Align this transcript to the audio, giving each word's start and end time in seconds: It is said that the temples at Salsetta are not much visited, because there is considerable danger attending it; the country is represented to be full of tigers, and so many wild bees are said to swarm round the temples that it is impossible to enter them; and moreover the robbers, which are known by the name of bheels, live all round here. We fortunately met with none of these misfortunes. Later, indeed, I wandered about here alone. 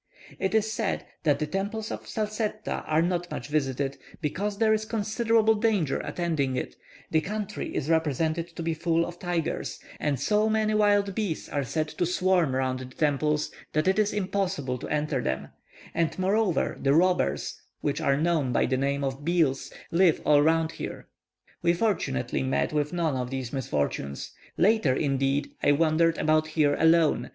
It 0.39 0.55
is 0.55 0.71
said 0.71 1.05
that 1.21 1.37
the 1.37 1.45
temples 1.45 1.91
at 1.91 2.07
Salsetta 2.07 2.83
are 2.87 3.03
not 3.03 3.29
much 3.29 3.49
visited, 3.49 3.99
because 4.19 4.57
there 4.57 4.73
is 4.73 4.83
considerable 4.83 5.53
danger 5.53 5.99
attending 5.99 6.55
it; 6.55 6.75
the 7.11 7.21
country 7.21 7.75
is 7.75 7.87
represented 7.87 8.47
to 8.55 8.63
be 8.63 8.73
full 8.73 9.05
of 9.05 9.19
tigers, 9.19 9.79
and 9.99 10.19
so 10.19 10.49
many 10.49 10.73
wild 10.73 11.13
bees 11.13 11.47
are 11.49 11.63
said 11.63 11.87
to 11.89 12.07
swarm 12.07 12.55
round 12.55 12.79
the 12.79 12.85
temples 12.85 13.51
that 13.73 13.87
it 13.87 13.99
is 13.99 14.11
impossible 14.11 14.79
to 14.79 14.87
enter 14.89 15.21
them; 15.21 15.49
and 15.93 16.17
moreover 16.17 16.77
the 16.81 16.95
robbers, 16.95 17.61
which 17.81 18.01
are 18.01 18.17
known 18.17 18.51
by 18.51 18.65
the 18.65 18.77
name 18.77 19.03
of 19.03 19.23
bheels, 19.23 19.71
live 19.91 20.19
all 20.25 20.41
round 20.41 20.71
here. 20.71 21.09
We 21.61 21.73
fortunately 21.73 22.41
met 22.41 22.73
with 22.73 22.91
none 22.91 23.15
of 23.15 23.29
these 23.29 23.53
misfortunes. 23.53 24.31
Later, 24.57 24.95
indeed, 24.95 25.51
I 25.61 25.73
wandered 25.73 26.17
about 26.17 26.47
here 26.47 26.73
alone. 26.79 27.29